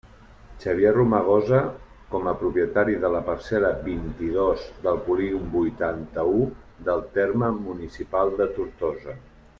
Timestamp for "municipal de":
7.63-8.53